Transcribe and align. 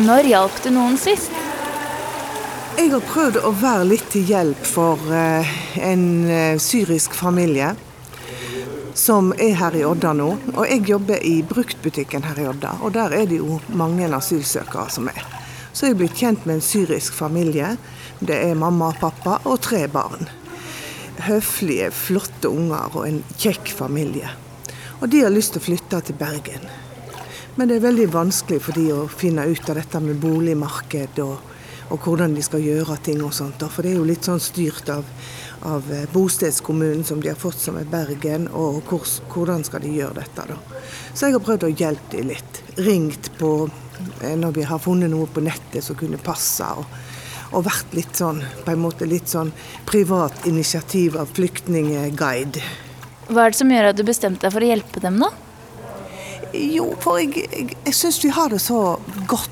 Når 0.00 0.30
hjalp 0.30 0.54
du 0.64 0.70
noen 0.72 0.94
sist? 0.96 1.34
Jeg 2.78 2.88
har 2.94 3.02
prøvd 3.04 3.42
å 3.44 3.50
være 3.60 3.84
litt 3.90 4.06
til 4.08 4.24
hjelp 4.24 4.62
for 4.64 5.12
eh, 5.12 5.50
en 5.84 6.04
eh, 6.24 6.56
syrisk 6.62 7.12
familie 7.18 7.74
som 8.96 9.34
er 9.36 9.58
her 9.60 9.76
i 9.76 9.84
Odda 9.84 10.14
nå. 10.16 10.30
Og 10.54 10.64
jeg 10.64 10.88
jobber 10.88 11.20
i 11.20 11.34
bruktbutikken 11.44 12.24
her 12.24 12.40
i 12.40 12.48
Odda, 12.48 12.78
og 12.80 12.96
der 12.96 13.12
er 13.18 13.28
det 13.28 13.42
jo 13.42 13.60
mange 13.76 14.08
asylsøkere 14.08 14.88
som 14.88 15.12
er. 15.12 15.20
Så 15.76 15.90
jeg 15.90 15.98
er 15.98 16.00
blitt 16.00 16.16
kjent 16.16 16.48
med 16.48 16.56
en 16.56 16.64
syrisk 16.64 17.20
familie. 17.20 17.74
Det 18.24 18.40
er 18.40 18.56
mamma 18.56 18.94
pappa 18.96 19.36
og 19.44 19.60
tre 19.68 19.84
barn. 19.92 20.30
Høflige, 21.28 21.92
flotte 21.92 22.48
unger 22.48 22.96
og 22.96 23.04
en 23.04 23.20
kjekk 23.36 23.68
familie. 23.84 24.32
Og 25.02 25.12
de 25.12 25.26
har 25.26 25.34
lyst 25.34 25.58
til 25.58 25.60
å 25.60 25.68
flytte 25.68 26.06
til 26.08 26.16
Bergen. 26.16 26.79
Men 27.60 27.68
det 27.68 27.74
er 27.76 27.82
veldig 27.84 28.06
vanskelig 28.08 28.56
for 28.64 28.72
de 28.72 28.86
å 28.96 29.02
finne 29.12 29.42
ut 29.44 29.66
av 29.68 29.76
dette 29.76 30.00
med 30.00 30.16
boligmarked 30.16 31.18
og, 31.20 31.42
og 31.92 32.06
hvordan 32.06 32.32
de 32.32 32.40
skal 32.40 32.62
gjøre 32.64 32.94
ting 33.04 33.18
og 33.20 33.34
sånt. 33.36 33.60
For 33.68 33.84
det 33.84 33.90
er 33.90 33.98
jo 33.98 34.06
litt 34.08 34.24
sånn 34.24 34.40
styrt 34.40 34.88
av, 34.88 35.04
av 35.68 35.90
bostedskommunen 36.14 37.04
som 37.04 37.20
de 37.20 37.28
har 37.28 37.36
fått 37.36 37.60
som 37.60 37.76
er 37.76 37.90
Bergen, 37.90 38.46
og 38.56 38.78
hvor, 38.88 39.04
hvordan 39.34 39.60
skal 39.68 39.84
de 39.84 39.92
gjøre 39.98 40.22
dette, 40.22 40.46
da. 40.48 40.56
Så 41.12 41.28
jeg 41.28 41.36
har 41.36 41.44
prøvd 41.50 41.66
å 41.68 41.70
hjelpe 41.82 42.14
dem 42.14 42.30
litt. 42.32 42.62
Ringt 42.80 43.28
på 43.36 43.52
eh, 43.68 44.32
når 44.40 44.56
vi 44.56 44.64
har 44.72 44.80
funnet 44.80 45.12
noe 45.12 45.28
på 45.28 45.44
nettet 45.44 45.84
som 45.84 46.00
kunne 46.00 46.22
passe. 46.30 46.64
og 46.64 46.88
og 47.50 47.64
vært 47.66 47.92
litt 47.98 48.14
sånn, 48.14 48.40
på 48.62 48.70
en 48.70 48.78
måte 48.78 49.08
litt 49.10 49.26
sånn 49.26 49.48
privat 49.84 50.44
initiativ 50.46 51.16
av 51.18 51.32
flyktningguide. 51.34 52.62
Hva 53.26 53.42
er 53.42 53.50
det 53.50 53.58
som 53.58 53.72
gjør 53.74 53.88
at 53.90 53.98
du 53.98 54.04
bestemte 54.06 54.46
deg 54.46 54.54
for 54.54 54.62
å 54.62 54.68
hjelpe 54.70 55.02
dem, 55.02 55.18
da? 55.18 55.32
Jo, 56.54 56.94
for 57.00 57.18
jeg, 57.18 57.34
jeg, 57.36 57.76
jeg 57.86 57.94
syns 57.94 58.24
vi 58.24 58.28
har 58.28 58.48
det 58.48 58.60
så 58.60 58.96
godt 59.28 59.50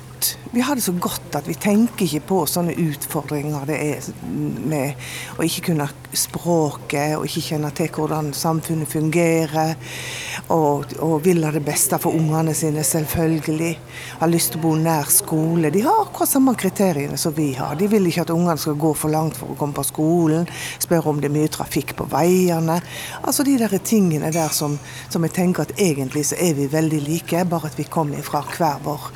vi 0.51 0.61
har 0.61 0.75
det 0.75 0.81
så 0.81 0.91
godt 0.91 1.35
at 1.37 1.47
vi 1.47 1.53
tenker 1.53 2.07
ikke 2.07 2.25
på 2.31 2.37
sånne 2.49 2.73
utfordringer 2.81 3.67
det 3.69 3.75
er 3.77 4.07
med 4.25 4.97
å 5.37 5.45
ikke 5.45 5.67
kunne 5.67 5.85
språket 6.17 7.19
og 7.19 7.27
ikke 7.27 7.43
kjenne 7.51 7.69
til 7.77 7.91
hvordan 7.93 8.31
samfunnet 8.33 8.89
fungerer. 8.89 9.75
Og, 10.49 10.95
og 11.05 11.19
vil 11.21 11.43
ha 11.45 11.51
det 11.53 11.61
beste 11.61 11.99
for 12.01 12.17
ungene 12.17 12.55
sine, 12.57 12.81
selvfølgelig. 12.81 13.75
Har 14.23 14.31
lyst 14.31 14.55
til 14.55 14.61
å 14.61 14.63
bo 14.63 14.73
nær 14.79 15.11
skole. 15.13 15.69
De 15.73 15.83
har 15.85 16.01
akkurat 16.01 16.31
samme 16.31 16.55
kriteriene 16.57 17.19
som 17.21 17.35
vi 17.37 17.51
har. 17.59 17.77
De 17.77 17.89
vil 17.91 18.09
ikke 18.09 18.25
at 18.25 18.33
ungene 18.33 18.57
skal 18.57 18.79
gå 18.79 18.93
for 18.97 19.13
langt 19.13 19.37
for 19.37 19.53
å 19.53 19.59
komme 19.59 19.77
på 19.77 19.85
skolen. 19.85 20.49
Spør 20.81 21.11
om 21.13 21.21
det 21.21 21.29
er 21.29 21.37
mye 21.37 21.53
trafikk 21.53 21.93
på 21.99 22.09
veiene. 22.09 22.79
Altså 23.21 23.45
de 23.45 23.59
der 23.61 23.77
tingene 23.85 24.33
der 24.33 24.49
som, 24.55 24.79
som 25.13 25.27
jeg 25.27 25.37
tenker 25.37 25.67
at 25.67 25.77
egentlig 25.77 26.25
så 26.31 26.41
er 26.41 26.57
vi 26.57 26.71
veldig 26.71 27.05
like, 27.05 27.45
bare 27.45 27.69
at 27.69 27.77
vi 27.77 27.85
kommer 27.85 28.25
fra 28.25 28.41
hver 28.49 28.81
vår 28.87 29.11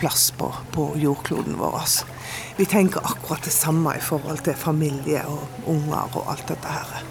plass 0.00 0.30
på, 0.38 0.48
på 0.72 0.86
jordkloden 0.96 1.58
vår. 1.60 1.80
Vi 2.56 2.64
tenker 2.64 3.04
akkurat 3.04 3.44
det 3.44 3.54
samme 3.54 3.96
i 3.96 4.00
forhold 4.00 4.44
til 4.44 4.54
familie 4.58 5.24
og 5.28 5.66
unger 5.66 6.16
og 6.16 6.30
alt 6.32 6.48
dette 6.48 6.68
her. 6.72 7.02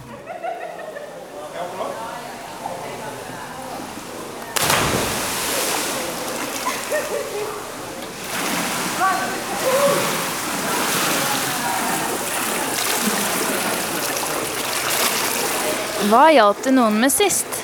Hva 16.12 16.26
hjalp 16.34 16.66
det 16.66 16.74
noen 16.76 16.98
med 17.00 17.14
sist? 17.14 17.61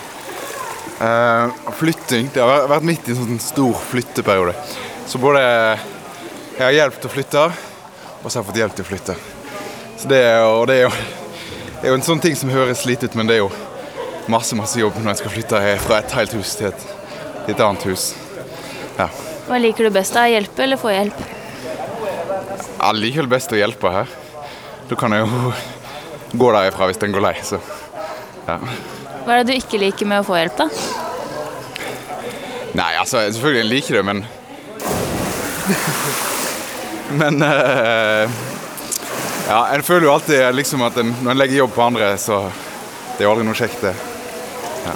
Uh, 0.97 1.53
flytting. 1.77 2.31
Det 2.33 2.41
har 2.41 2.65
vært 2.71 2.87
midt 2.89 3.07
i 3.07 3.13
en 3.13 3.19
sånn 3.21 3.41
stor 3.41 3.77
flytteperiode. 3.91 4.55
Så 5.07 5.21
både 5.21 5.43
jeg 5.43 6.63
har 6.63 6.73
hjelp 6.73 6.97
til 6.97 7.09
å 7.09 7.13
flytte, 7.13 7.43
og 7.47 8.25
så 8.25 8.39
har 8.39 8.41
jeg 8.41 8.47
fått 8.49 8.61
hjelp 8.63 8.77
til 8.77 8.85
å 8.85 8.89
flytte. 8.89 9.17
Så 9.97 10.09
det 10.09 10.21
er, 10.25 10.41
og 10.49 10.65
det 10.69 10.79
er, 10.79 10.87
jo, 10.87 11.61
det 11.77 11.85
er 11.85 11.93
jo 11.93 11.99
en 11.99 12.05
sånn 12.05 12.21
ting 12.23 12.35
som 12.37 12.49
høres 12.49 12.85
lite 12.89 13.05
ut, 13.05 13.17
men 13.17 13.29
det 13.29 13.37
er 13.37 13.43
jo 13.43 13.51
masse 14.27 14.57
masse 14.59 14.79
jobb 14.79 14.97
når 14.99 15.13
jeg 15.13 15.21
skal 15.21 15.33
flytte 15.37 15.61
fra 15.85 16.01
et 16.01 16.15
helt 16.17 16.33
hus 16.35 16.57
til 16.59 16.71
et, 16.71 16.85
til 17.45 17.53
et 17.53 17.63
annet 17.63 17.87
hus. 17.87 18.09
Ja. 18.97 19.07
Hva 19.47 19.61
liker 19.61 19.87
du 19.87 19.93
best? 19.95 20.17
da? 20.17 20.25
Hjelpe 20.27 20.65
eller 20.65 20.81
få 20.81 20.91
hjelp? 20.91 21.21
Jeg 22.77 22.99
liker 22.99 23.29
best 23.31 23.53
å 23.53 23.59
hjelpe 23.59 23.93
her. 23.93 24.11
Da 24.89 24.97
kan 24.99 25.13
jeg 25.15 25.23
jo 25.23 25.53
gå 26.41 26.51
derifra 26.57 26.89
hvis 26.89 26.99
den 27.05 27.13
går 27.15 27.29
lei. 27.29 27.35
Så 27.45 27.61
ja. 28.47 28.57
Hva 29.27 29.35
er 29.35 29.43
det 29.43 29.51
du 29.51 29.57
ikke 29.59 29.75
liker 29.81 30.07
med 30.07 30.21
å 30.21 30.23
få 30.23 30.37
hjelp, 30.39 30.53
da? 30.55 30.69
Nei, 32.79 32.93
altså 32.95 33.25
selvfølgelig 33.25 33.67
liker 33.67 33.97
jeg 33.97 33.99
det, 33.99 34.03
men 34.07 34.21
Men 37.19 37.43
uh, 37.43 38.23
Ja, 39.49 39.57
en 39.75 39.83
føler 39.83 40.07
jo 40.07 40.13
alltid 40.13 40.55
liksom 40.55 40.85
at 40.87 40.95
en, 41.03 41.11
når 41.25 41.33
en 41.33 41.41
legger 41.41 41.59
jobb 41.59 41.73
på 41.75 41.83
andre, 41.89 42.13
så 42.15 42.37
Det 43.17 43.19
er 43.19 43.25
jo 43.25 43.33
aldri 43.33 43.49
noe 43.49 43.59
kjekt, 43.59 43.83
det. 43.83 43.91
Ja. 44.85 44.95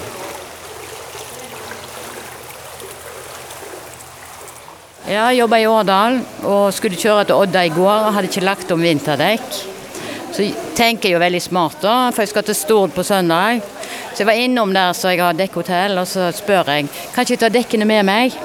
Jeg 5.11 5.41
jobba 5.41 5.59
i 5.59 5.67
Årdal 5.67 6.21
og 6.47 6.71
skulle 6.77 6.95
kjøre 7.03 7.27
til 7.27 7.35
Odda 7.35 7.65
i 7.67 7.75
går. 7.75 8.07
og 8.07 8.15
Hadde 8.15 8.31
ikke 8.31 8.47
lagt 8.47 8.71
om 8.71 8.87
vinterdekk. 8.87 9.61
Så 10.31 10.47
tenker 10.77 11.09
jeg 11.09 11.17
jo 11.17 11.23
veldig 11.27 11.43
smart, 11.43 11.81
da, 11.83 11.99
for 12.13 12.23
jeg 12.23 12.31
skal 12.31 12.47
til 12.47 12.55
Stord 12.61 12.95
på 12.95 13.03
søndag. 13.03 13.59
Så 14.21 14.23
jeg 14.27 14.35
var 14.35 14.37
innom 14.43 14.69
der 14.69 14.91
så 14.93 15.09
jeg 15.09 15.17
har 15.17 15.33
dekkhotell, 15.33 15.97
og 15.97 16.05
så 16.05 16.27
spør 16.29 16.67
jeg 16.69 16.83
kan 17.09 17.25
ikke 17.25 17.33
jeg 17.33 17.39
ta 17.41 17.47
dekkene 17.49 17.87
med 17.89 18.05
meg. 18.05 18.35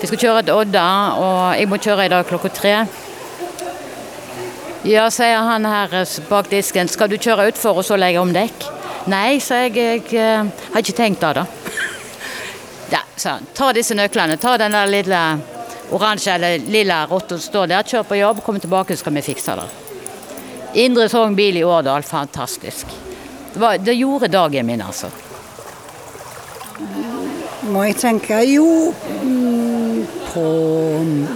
Jeg 0.00 0.08
skal 0.08 0.20
kjøre 0.22 0.44
til 0.46 0.56
Odda, 0.56 0.84
og 1.20 1.58
jeg 1.58 1.68
må 1.68 1.76
kjøre 1.76 2.06
i 2.08 2.12
dag 2.14 2.24
klokka 2.30 2.48
tre. 2.56 2.72
Ja, 4.88 5.04
sier 5.12 5.44
han 5.44 5.68
her 5.68 5.92
bak 6.30 6.48
disken, 6.48 6.88
skal 6.88 7.12
du 7.12 7.18
kjøre 7.20 7.50
utfor 7.52 7.82
og 7.82 7.84
så 7.84 8.00
legge 8.00 8.24
om 8.24 8.32
dekk? 8.32 8.64
Nei, 9.12 9.36
sa 9.44 9.60
jeg, 9.66 9.76
jeg, 9.76 10.08
jeg 10.16 10.48
har 10.48 10.80
ikke 10.80 10.96
tenkt 11.02 11.28
det, 11.28 11.42
da. 11.42 11.46
Ja, 12.96 13.04
sa 13.12 13.36
han. 13.36 13.52
Ta 13.52 13.68
disse 13.76 13.92
nøklene. 13.92 14.40
Ta 14.40 14.56
den 14.64 14.80
der 14.80 14.88
lille 14.96 15.22
oransje 15.92 16.40
eller 16.40 16.68
lilla 16.72 17.04
rotta 17.04 17.36
som 17.36 17.50
står 17.50 17.74
der. 17.76 17.84
Kjør 17.84 18.08
på 18.08 18.22
jobb, 18.24 18.44
kom 18.48 18.64
tilbake, 18.64 18.96
så 18.96 19.04
skal 19.04 19.20
vi 19.20 19.28
fikse 19.28 19.60
det. 19.60 19.70
Indre 20.88 21.12
Sogn 21.12 21.36
bil 21.36 21.60
i 21.60 21.68
Årdal, 21.68 22.00
fantastisk. 22.00 23.11
Det, 23.52 23.60
var, 23.60 23.78
det 23.78 23.94
gjorde 23.94 24.28
dagen 24.32 24.66
min, 24.66 24.80
altså. 24.80 25.10
Må 27.72 27.84
jeg 27.86 27.98
tenke 28.00 28.40
Jo, 28.48 28.92
mm, 29.22 30.06
på 30.32 30.46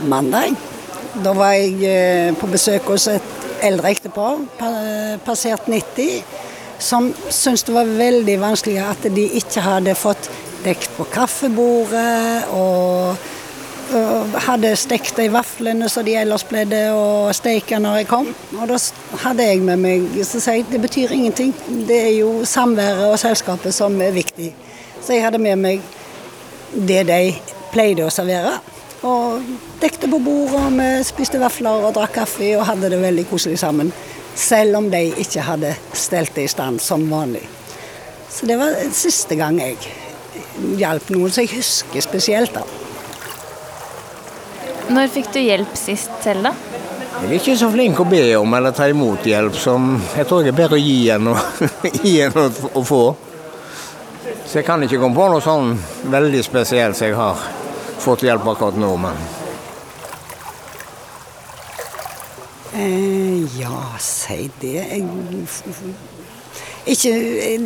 mandag. 0.09 0.56
Da 1.25 1.32
var 1.37 1.54
jeg 1.56 1.77
eh, 1.87 2.32
på 2.37 2.49
besøk 2.50 2.88
hos 2.93 3.06
et 3.09 3.47
eldre 3.65 3.93
ektepar, 3.94 4.43
passert 5.25 5.69
90, 5.71 6.25
som 6.82 7.09
syntes 7.32 7.65
det 7.65 7.77
var 7.77 7.88
veldig 7.88 8.37
vanskelig 8.41 8.83
at 8.84 9.06
de 9.16 9.25
ikke 9.41 9.65
hadde 9.65 9.97
fått 9.97 10.28
dekt 10.65 10.93
på 10.97 11.06
kaffebordet. 11.12 12.50
og 12.53 13.16
hadde 14.47 14.72
stekt 14.78 15.16
de 15.16 15.28
vaflene 15.32 15.88
som 15.91 16.04
de 16.06 16.16
ellers 16.19 16.44
pleide 16.47 16.80
å 16.94 17.32
steke 17.36 17.78
når 17.80 18.00
jeg 18.00 18.08
kom. 18.10 18.30
Og 18.58 18.64
da 18.70 18.78
hadde 19.22 19.47
jeg 19.47 19.62
med 19.64 19.82
meg 19.82 20.06
så 20.26 20.41
sier 20.42 20.66
det 20.70 20.80
betyr 20.82 21.14
ingenting. 21.14 21.52
Det 21.88 21.98
er 22.08 22.14
jo 22.19 22.30
samværet 22.48 23.06
og 23.12 23.19
selskapet 23.20 23.74
som 23.74 23.94
er 24.02 24.14
viktig. 24.16 24.52
Så 25.02 25.14
jeg 25.14 25.24
hadde 25.26 25.42
med 25.42 25.60
meg 25.62 25.84
det 26.74 27.04
de 27.08 27.20
pleide 27.72 28.06
å 28.06 28.12
servere. 28.12 28.56
Og 29.06 29.44
dekte 29.80 30.08
på 30.10 30.18
bordet, 30.18 30.56
og 30.58 30.72
vi 30.80 30.88
spiste 31.06 31.38
vafler 31.38 31.86
og 31.86 31.94
drakk 31.94 32.16
kaffe 32.16 32.48
og 32.56 32.66
hadde 32.66 32.91
det 32.91 33.03
veldig 33.03 33.27
koselig 33.30 33.60
sammen. 33.62 33.92
Selv 34.36 34.80
om 34.80 34.91
de 34.92 35.04
ikke 35.22 35.44
hadde 35.47 35.77
stelt 35.97 36.34
det 36.36 36.48
i 36.48 36.50
stand 36.50 36.83
som 36.83 37.06
vanlig. 37.10 37.44
Så 38.33 38.48
det 38.48 38.59
var 38.60 38.74
siste 38.92 39.38
gang 39.38 39.60
jeg 39.62 39.78
hjalp 40.80 41.15
noen 41.15 41.30
som 41.30 41.47
jeg 41.47 41.54
husker 41.54 42.04
spesielt. 42.04 42.56
da. 42.56 42.85
Når 44.86 45.09
fikk 45.10 45.33
du 45.34 45.41
hjelp 45.42 45.72
sist 45.78 46.12
selv, 46.22 46.47
da? 46.47 46.53
Jeg 47.16 47.30
er 47.30 47.38
ikke 47.38 47.54
så 47.59 47.68
flink 47.72 48.00
å 48.03 48.04
be 48.06 48.21
om 48.38 48.54
eller 48.54 48.74
ta 48.77 48.86
imot 48.92 49.24
hjelp. 49.27 49.56
som 49.59 49.94
Jeg 50.16 50.28
tror 50.28 50.44
jeg 50.44 50.53
er 50.53 50.59
bedre 50.59 50.77
å 50.77 50.83
gi 50.83 50.98
enn 51.15 51.30
å, 51.33 51.36
gi 52.04 52.18
enn 52.27 52.36
å, 52.38 52.83
få. 52.84 53.04
Så 54.47 54.60
jeg 54.60 54.66
kan 54.66 54.84
ikke 54.84 55.00
komme 55.03 55.16
på 55.16 55.28
noe 55.33 55.42
sånn 55.42 55.72
veldig 56.12 56.42
spesielt 56.44 56.98
som 56.98 57.09
jeg 57.09 57.16
har 57.18 57.41
fått 58.04 58.22
hjelp 58.27 58.47
akkurat 58.53 58.77
nå, 58.78 58.92
men 59.00 59.16
eh, 62.77 63.59
Ja, 63.59 63.80
si 64.03 64.50
det. 64.60 64.77
Jeg 64.77 65.03
ikke, 66.86 67.10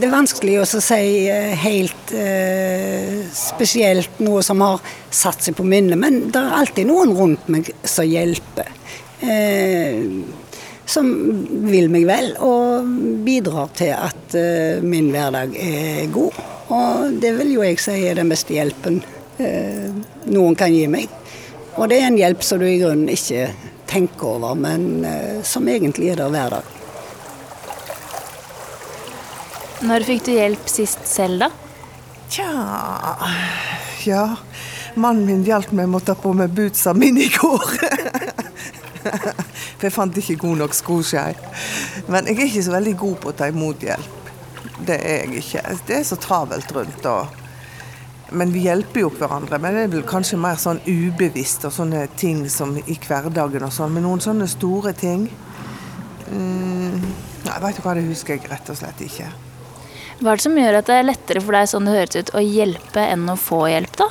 det 0.01 0.07
er 0.07 0.13
vanskelig 0.15 0.55
å 0.63 0.67
si 0.71 1.27
eh, 1.29 1.51
helt 1.61 2.13
eh, 2.17 3.10
spesielt 3.51 4.21
noe 4.25 4.43
som 4.47 4.63
har 4.65 4.81
satt 5.11 5.45
seg 5.45 5.57
på 5.59 5.67
minnet, 5.67 5.99
men 6.01 6.29
det 6.33 6.41
er 6.41 6.59
alltid 6.61 6.89
noen 6.91 7.15
rundt 7.17 7.51
meg 7.53 7.71
som 7.85 8.09
hjelper. 8.09 8.71
Eh, 9.21 9.99
som 10.91 11.07
vil 11.71 11.91
meg 11.93 12.07
vel 12.09 12.33
og 12.43 12.89
bidrar 13.27 13.71
til 13.79 13.93
at 13.95 14.35
eh, 14.39 14.83
min 14.83 15.11
hverdag 15.13 15.55
er 15.55 16.11
god. 16.15 16.39
Og 16.71 17.21
det 17.23 17.35
vil 17.39 17.55
jo 17.57 17.65
jeg 17.67 17.79
si 17.83 17.97
er 18.07 18.19
den 18.19 18.31
beste 18.31 18.55
hjelpen 18.57 19.01
eh, 19.43 19.91
noen 20.31 20.59
kan 20.59 20.73
gi 20.75 20.87
meg. 20.91 21.11
Og 21.79 21.87
det 21.91 22.01
er 22.01 22.11
en 22.11 22.19
hjelp 22.19 22.43
som 22.45 22.61
du 22.61 22.67
i 22.67 22.81
grunnen 22.81 23.11
ikke 23.13 23.51
tenker 23.91 24.35
over, 24.35 24.59
men 24.59 25.05
eh, 25.07 25.41
som 25.47 25.69
egentlig 25.71 26.13
er 26.13 26.21
der 26.21 26.35
hver 26.35 26.59
dag. 26.59 26.77
Når 29.81 30.05
fikk 30.05 30.27
du 30.27 30.35
hjelp 30.35 30.67
sist 30.69 31.07
selv, 31.09 31.47
da? 31.47 31.70
Tja 32.31 32.51
Ja, 34.05 34.37
mannen 34.95 35.27
min 35.27 35.43
hjalp 35.45 35.73
meg 35.75 35.89
med 35.91 35.99
å 35.99 36.07
ta 36.11 36.15
på 36.15 36.31
meg 36.37 36.53
bootsa 36.55 36.95
mine 36.95 37.25
i 37.25 37.33
går. 37.35 37.65
For 39.81 39.89
jeg 39.89 39.95
fant 39.95 40.21
ikke 40.23 40.39
god 40.45 40.63
nok 40.63 40.77
skoskei. 40.77 41.35
Men 42.07 42.31
jeg 42.31 42.39
er 42.39 42.47
ikke 42.47 42.65
så 42.69 42.77
veldig 42.77 42.95
god 43.03 43.19
på 43.21 43.33
å 43.33 43.37
ta 43.37 43.51
imot 43.51 43.83
hjelp. 43.83 44.31
Det 44.87 44.97
er 44.97 45.27
jeg 45.27 45.43
ikke. 45.43 45.65
Det 45.89 45.99
er 45.99 46.07
så 46.07 46.21
travelt 46.23 46.73
rundt. 46.77 47.11
og 47.11 47.37
men 48.31 48.53
vi 48.55 48.63
hjelper 48.69 49.03
jo 49.03 49.11
hverandre. 49.11 49.59
Men 49.59 49.75
det 49.75 49.85
er 49.85 49.93
vel 49.97 50.07
kanskje 50.07 50.39
mer 50.39 50.59
sånn 50.61 50.79
ubevisst 50.87 51.67
og 51.67 51.75
sånne 51.75 52.07
ting 52.21 52.45
som 52.53 52.77
i 52.79 52.99
hverdagen 53.09 53.67
og 53.67 53.75
sånn. 53.75 53.97
Men 53.97 54.07
noen 54.07 54.23
sånne 54.23 54.47
store 54.51 54.95
ting 54.95 55.27
mm, 56.31 57.07
Jeg 57.49 57.63
vet 57.65 57.79
du 57.81 57.83
hva, 57.83 57.99
det 57.99 58.07
husker 58.07 58.39
jeg 58.39 58.51
rett 58.53 58.71
og 58.71 58.79
slett 58.79 59.03
ikke. 59.03 59.33
Hva 60.21 60.35
er 60.35 60.41
det 60.41 60.45
som 60.45 60.59
gjør 60.59 60.77
at 60.83 60.89
det 60.91 60.97
er 61.01 61.07
lettere 61.09 61.41
for 61.41 61.57
deg 61.57 61.69
sånn 61.71 61.87
det 61.89 61.97
høres 61.97 62.19
ut, 62.21 62.35
å 62.37 62.41
hjelpe 62.45 63.05
enn 63.09 63.29
å 63.33 63.39
få 63.41 63.63
hjelp, 63.73 63.95
da? 63.97 64.09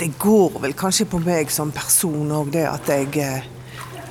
Det 0.00 0.08
går 0.18 0.58
vel 0.64 0.74
kanskje 0.78 1.06
på 1.12 1.20
meg 1.22 1.52
som 1.54 1.70
person 1.74 2.32
òg, 2.34 2.50
det 2.54 2.66
at 2.66 2.90
jeg 2.90 3.10
eh, 3.22 3.46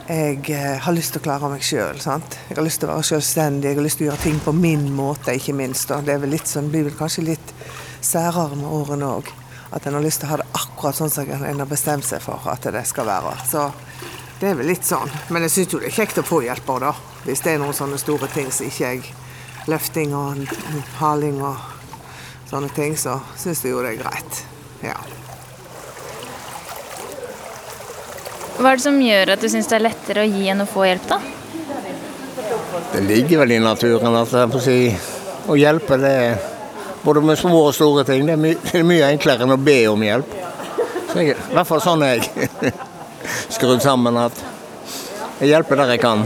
jeg 0.09 0.49
eh, 0.49 0.79
har 0.81 0.95
lyst 0.95 1.13
til 1.13 1.21
å 1.21 1.25
klare 1.27 1.49
meg 1.51 1.61
sjøl. 1.61 1.99
Jeg 2.01 2.55
har 2.57 2.65
lyst 2.65 2.81
til 2.81 2.89
å 2.89 2.95
være 2.95 3.05
selvstendig, 3.11 3.69
jeg 3.69 3.77
har 3.77 3.85
lyst 3.85 3.99
til 3.99 4.07
å 4.07 4.09
gjøre 4.09 4.23
ting 4.23 4.39
på 4.41 4.53
min 4.57 4.87
måte, 4.97 5.35
ikke 5.37 5.53
minst. 5.53 5.91
Og 5.93 6.07
det 6.07 6.15
er 6.15 6.23
vel 6.23 6.33
litt 6.33 6.49
sånn, 6.49 6.71
blir 6.73 6.87
vel 6.87 6.95
kanskje 6.97 7.27
litt 7.27 7.53
særere 8.01 8.57
med 8.57 8.65
årene 8.65 9.11
òg. 9.19 9.29
At 9.75 9.85
en 9.85 9.99
har 9.99 10.01
lyst 10.01 10.23
til 10.23 10.31
å 10.31 10.31
ha 10.31 10.39
det 10.41 10.47
akkurat 10.57 10.97
sånn 10.97 11.13
som 11.13 11.29
en 11.29 11.61
har 11.61 11.69
bestemt 11.69 12.07
seg 12.07 12.23
for 12.25 12.49
at 12.49 12.65
det 12.73 12.81
skal 12.89 13.05
være. 13.05 13.35
Så 13.51 13.67
det 14.39 14.49
er 14.49 14.57
vel 14.57 14.71
litt 14.71 14.87
sånn. 14.87 15.13
Men 15.29 15.45
jeg 15.45 15.59
syns 15.59 15.75
jo 15.75 15.83
det 15.83 15.91
er 15.91 15.97
kjekt 15.99 16.23
å 16.23 16.25
få 16.25 16.41
hjelp 16.47 16.73
òg, 16.73 16.87
da. 16.87 16.95
Hvis 17.27 17.45
det 17.45 17.53
er 17.53 17.61
noen 17.61 17.77
sånne 17.77 18.01
store 18.01 18.31
ting 18.33 18.49
som 18.49 18.65
ikke 18.65 18.95
jeg 18.95 19.05
Løfting 19.67 20.15
og 20.15 20.45
haling 20.99 21.41
og 21.43 21.57
sånne 22.49 22.69
ting, 22.73 22.95
så 22.97 23.19
syns 23.37 23.63
jeg 23.63 23.73
jo 23.73 23.83
det 23.83 23.95
er 23.95 23.99
greit. 24.03 24.43
Ja. 24.85 24.95
Hva 28.59 28.71
er 28.71 28.79
det 28.79 28.83
som 28.83 28.97
gjør 28.99 29.33
at 29.35 29.43
du 29.43 29.49
syns 29.51 29.69
det 29.71 29.77
er 29.77 29.85
lettere 29.85 30.23
å 30.25 30.29
gi 30.29 30.47
enn 30.51 30.63
å 30.63 30.67
få 30.67 30.87
hjelp, 30.87 31.05
da? 31.11 31.19
Det 32.91 33.03
ligger 33.05 33.43
vel 33.43 33.53
i 33.55 33.59
naturen 33.63 34.17
at 34.19 34.33
jeg 34.33 34.51
får 34.51 34.63
si, 34.65 34.79
å 35.49 35.55
hjelpe 35.59 35.99
det 36.01 36.13
er 36.23 36.41
både 37.03 37.23
med 37.23 37.39
små 37.39 37.61
og 37.69 37.75
store 37.75 38.03
ting. 38.07 38.25
Det 38.27 38.35
er, 38.35 38.41
my 38.41 38.53
det 38.59 38.81
er 38.81 38.87
mye 38.87 39.11
enklere 39.13 39.45
enn 39.45 39.55
å 39.55 39.59
be 39.61 39.79
om 39.91 40.03
hjelp. 40.03 40.35
Jeg, 41.15 41.33
I 41.33 41.55
hvert 41.55 41.69
fall 41.69 41.81
sånn 41.83 42.03
er 42.05 42.19
jeg 42.19 42.73
skrudd 43.55 43.81
sammen 43.85 44.17
at 44.19 44.43
jeg 45.39 45.53
hjelper 45.53 45.79
der 45.79 45.95
jeg 45.95 46.03
kan. 46.03 46.25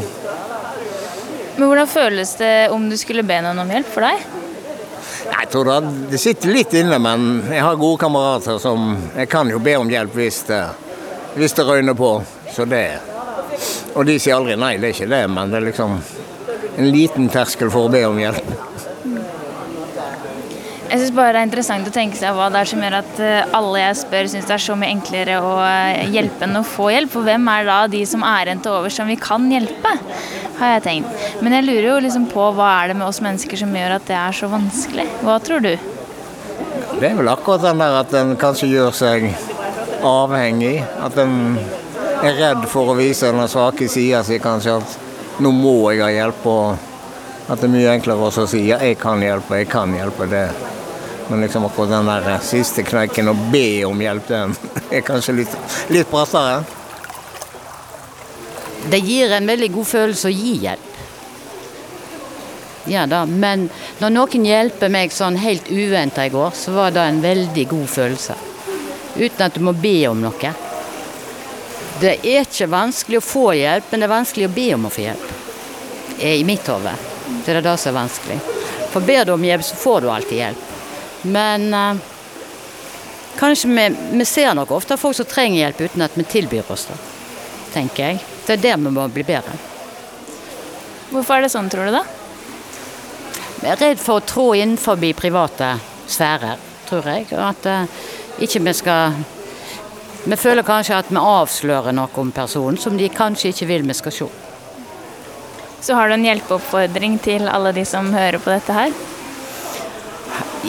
Men 1.55 1.67
hvordan 1.69 1.89
føles 1.89 2.33
det 2.39 2.53
om 2.73 2.87
du 2.89 2.95
skulle 2.97 3.25
be 3.27 3.37
noen 3.45 3.61
om 3.61 3.69
hjelp 3.69 3.89
for 3.93 4.07
deg? 4.07 4.23
Jeg 5.23 5.49
tror 5.53 5.69
det, 5.69 6.17
sitter 6.19 6.53
litt 6.53 6.73
inne, 6.77 6.97
men 7.01 7.43
jeg 7.51 7.61
har 7.61 7.77
gode 7.79 7.99
kamerater 8.01 8.57
som 8.61 8.95
Jeg 9.13 9.29
kan 9.31 9.49
jo 9.51 9.59
be 9.63 9.75
om 9.77 9.89
hjelp 9.91 10.15
hvis 10.17 10.41
det, 10.49 10.63
hvis 11.37 11.53
det 11.57 11.65
røyner 11.67 11.97
på. 11.97 12.15
Så 12.53 12.65
det 12.69 12.85
Og 13.93 14.05
de 14.05 14.17
sier 14.17 14.35
aldri 14.35 14.55
nei, 14.57 14.75
det 14.81 14.89
er 14.89 14.95
ikke 14.95 15.11
det, 15.11 15.23
men 15.29 15.51
det 15.51 15.59
er 15.59 15.67
liksom 15.67 15.99
en 16.73 16.89
liten 16.89 17.29
terskel 17.29 17.69
for 17.69 17.85
å 17.85 17.93
be 17.93 18.01
om 18.07 18.17
hjelp. 18.17 18.42
Syns 21.03 21.17
bare 21.17 21.33
det 21.35 21.39
er 21.41 21.47
interessant 21.49 21.87
å 21.89 21.91
tenke 21.91 22.15
seg 22.15 22.31
hva 22.31 22.45
det 22.47 22.61
er 22.61 22.67
som 22.69 22.79
gjør 22.79 22.93
at 22.95 23.17
eh, 23.19 23.55
alle 23.57 23.79
jeg 23.81 23.95
spør, 23.99 24.27
syns 24.31 24.45
det 24.47 24.53
er 24.55 24.61
så 24.63 24.75
mye 24.79 24.93
enklere 24.93 25.39
å 25.43 25.49
eh, 25.59 26.05
hjelpe 26.13 26.45
enn 26.47 26.55
å 26.55 26.61
få 26.63 26.85
hjelp. 26.93 27.09
For 27.11 27.27
hvem 27.27 27.49
er 27.51 27.65
da 27.67 27.79
de 27.91 27.99
som 28.07 28.21
er 28.23 28.47
igjen 28.47 28.61
til 28.63 28.71
overs 28.71 28.95
som 28.95 29.09
vi 29.11 29.17
kan 29.19 29.49
hjelpe, 29.51 29.91
har 30.61 30.69
jeg 30.77 30.83
tenkt. 30.85 31.25
Men 31.43 31.57
jeg 31.57 31.65
lurer 31.65 31.87
jo 31.89 31.97
liksom 32.05 32.29
på 32.31 32.45
hva 32.55 32.69
er 32.77 32.93
det 32.93 32.95
med 33.01 33.09
oss 33.09 33.19
mennesker 33.25 33.59
som 33.59 33.75
gjør 33.75 33.97
at 33.97 34.07
det 34.07 34.15
er 34.15 34.37
så 34.37 34.47
vanskelig. 34.53 35.09
Hva 35.27 35.35
tror 35.43 35.65
du? 35.65 35.73
Det 35.73 37.09
er 37.09 37.17
vel 37.19 37.31
akkurat 37.33 37.65
den 37.65 37.83
der 37.83 37.99
at 37.99 38.15
en 38.21 38.31
kanskje 38.39 38.69
gjør 38.71 38.95
seg 38.95 39.25
avhengig. 40.07 40.77
At 41.03 41.19
en 41.19 41.57
er 42.23 42.39
redd 42.45 42.63
for 42.71 42.93
å 42.93 42.95
vise 43.01 43.33
den 43.33 43.51
svake 43.51 43.89
sida 43.91 44.21
si, 44.23 44.39
kanskje. 44.39 44.77
At 44.79 45.43
nå 45.43 45.51
må 45.51 45.81
jeg 45.91 46.05
ha 46.05 46.13
hjelp. 46.15 46.47
og 46.47 47.49
At 47.49 47.59
det 47.59 47.67
er 47.67 47.75
mye 47.75 47.97
enklere 47.97 48.31
å 48.31 48.47
si 48.47 48.69
ja, 48.69 48.79
jeg 48.79 49.01
kan 49.03 49.19
hjelpe, 49.19 49.59
jeg 49.65 49.69
kan 49.73 49.91
hjelpe. 49.99 50.31
det 50.31 50.45
men 51.27 51.41
liksom 51.41 51.65
akkurat 51.65 51.89
den 51.89 52.09
der 52.11 52.39
siste 52.43 52.83
kneiken 52.83 53.31
å 53.31 53.35
be 53.51 53.83
om 53.87 54.01
hjelp, 54.01 54.27
den 54.27 54.55
er 54.91 55.03
kanskje 55.05 55.37
litt, 55.41 55.59
litt 55.93 56.09
brattere. 56.11 56.63
Det 58.89 58.99
gir 58.99 59.31
en 59.31 59.47
veldig 59.47 59.69
god 59.71 59.87
følelse 59.87 60.27
å 60.27 60.33
gi 60.33 60.57
hjelp. 60.65 60.89
Ja 62.85 63.05
da, 63.07 63.23
men 63.25 63.69
når 64.01 64.11
noen 64.11 64.45
hjelper 64.45 64.91
meg 64.91 65.13
sånn 65.15 65.37
helt 65.39 65.69
uventa 65.71 66.25
i 66.27 66.33
går, 66.33 66.51
så 66.51 66.73
var 66.75 66.91
det 66.91 67.05
en 67.07 67.21
veldig 67.23 67.63
god 67.71 67.87
følelse. 67.89 68.35
Uten 69.15 69.45
at 69.45 69.55
du 69.55 69.63
må 69.63 69.71
be 69.77 69.95
om 70.09 70.19
noe. 70.19 70.51
Det 72.01 72.17
er 72.17 72.41
ikke 72.41 72.67
vanskelig 72.67 73.21
å 73.21 73.23
få 73.23 73.45
hjelp, 73.55 73.87
men 73.91 74.03
det 74.03 74.09
er 74.09 74.15
vanskelig 74.17 74.49
å 74.49 74.55
be 74.57 74.67
om 74.75 74.89
å 74.89 74.91
få 74.91 75.05
hjelp. 75.05 75.31
I 76.19 76.43
mitt 76.43 76.67
hode. 76.67 76.91
Det 77.45 77.55
er 77.55 77.63
det 77.63 77.77
som 77.79 77.93
er 77.93 77.99
vanskelig. 78.01 78.39
For 78.91 79.05
ber 79.05 79.25
du 79.25 79.33
om 79.37 79.47
hjelp, 79.47 79.63
så 79.63 79.79
får 79.79 80.03
du 80.03 80.11
alltid 80.11 80.41
hjelp. 80.41 80.72
Men 81.23 81.73
eh, 81.73 81.95
kanskje 83.39 83.69
vi, 83.69 83.95
vi, 84.11 84.25
ser 84.25 84.55
nok 84.55 84.71
ofte 84.71 84.97
folk 84.97 85.15
som 85.15 85.27
trenger 85.29 85.63
hjelp 85.63 85.81
uten 85.81 86.05
at 86.05 86.17
vi 86.17 86.23
tilbyr 86.23 86.71
oss 86.71 86.87
det. 86.89 86.97
Tenker 87.73 88.03
jeg. 88.03 88.25
Det 88.45 88.57
er 88.57 88.65
der 88.67 88.81
vi 88.81 88.91
må 88.91 89.07
bli 89.07 89.23
bedre. 89.27 89.55
Hvorfor 91.13 91.37
er 91.37 91.45
det 91.45 91.53
sånn, 91.53 91.69
tror 91.71 91.87
du 91.87 91.95
da? 91.95 92.03
Vi 93.61 93.69
er 93.71 93.79
redd 93.79 94.01
for 94.01 94.19
å 94.19 94.27
trå 94.27 94.49
innenfor 94.59 94.99
private 95.15 95.77
sfærer, 96.11 96.59
tror 96.89 97.07
jeg. 97.07 97.29
At 97.31 97.65
eh, 97.69 98.01
ikke 98.43 98.63
vi 98.65 98.73
skal 98.73 99.23
Vi 100.23 100.35
føler 100.39 100.63
kanskje 100.63 100.95
at 100.95 101.09
vi 101.11 101.19
avslører 101.19 101.91
noe 101.91 102.07
om 102.15 102.29
personen 102.31 102.77
som 102.79 102.95
de 102.95 103.09
kanskje 103.11 103.49
ikke 103.51 103.65
vil 103.67 103.83
vi 103.83 103.93
skal 103.93 104.13
se. 104.15 104.27
Så 105.83 105.97
har 105.97 106.07
du 106.07 106.13
en 106.15 106.23
hjelpeoppfordring 106.23 107.17
til 107.19 107.49
alle 107.51 107.73
de 107.75 107.83
som 107.83 108.07
hører 108.13 108.39
på 108.39 108.53
dette 108.53 108.71
her? 108.71 108.93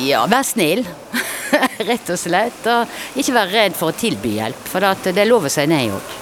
Ja, 0.02 0.24
vær 0.26 0.42
snill. 0.46 0.82
Rett 1.88 2.10
og 2.10 2.18
slett. 2.18 2.66
Og 2.66 3.20
ikke 3.20 3.36
vær 3.36 3.52
redd 3.54 3.78
for 3.78 3.92
å 3.92 3.98
tilby 3.98 4.36
hjelp, 4.40 4.68
for 4.70 4.82
det 5.06 5.14
er 5.14 5.30
lov 5.30 5.46
å 5.46 5.52
si 5.52 5.66
nei 5.70 5.86
òg. 5.94 6.14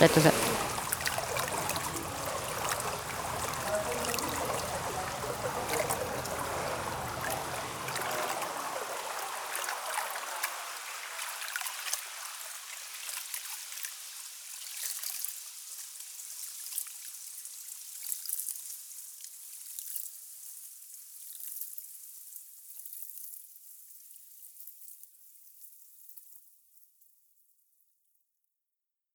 Rett 0.00 0.20
og 0.20 0.28
slett. 0.28 0.43